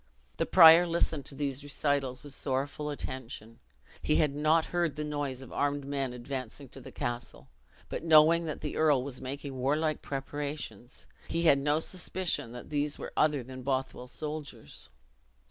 The 0.37 0.47
prior 0.47 0.87
listened 0.87 1.25
to 1.25 1.35
these 1.35 1.63
recitals 1.63 2.23
with 2.23 2.33
sorrowful 2.33 2.89
attention. 2.89 3.59
He 4.01 4.15
had 4.15 4.33
not 4.33 4.65
heard 4.73 4.95
the 4.95 5.03
noise 5.03 5.41
of 5.41 5.53
armed 5.53 5.85
men 5.85 6.11
advancing 6.11 6.69
to 6.69 6.81
the 6.81 6.91
castle; 6.91 7.49
but 7.87 8.03
knowing 8.03 8.45
that 8.45 8.61
the 8.61 8.77
earl 8.77 9.03
was 9.03 9.21
making 9.21 9.55
warlike 9.59 10.01
preparations, 10.01 11.05
he 11.27 11.43
had 11.43 11.59
no 11.59 11.79
suspicion 11.79 12.51
that 12.51 12.71
these 12.71 12.97
were 12.97 13.13
other 13.15 13.43
than 13.43 13.59
the 13.59 13.63
Bothwell 13.63 14.07
soldiers. 14.07 14.89